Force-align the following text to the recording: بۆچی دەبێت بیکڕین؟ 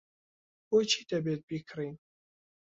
بۆچی 0.69 1.01
دەبێت 1.11 1.41
بیکڕین؟ 1.49 1.95